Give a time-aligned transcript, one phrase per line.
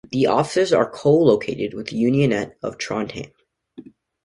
[0.11, 3.31] The offices are co-located with Uninett in Trondheim.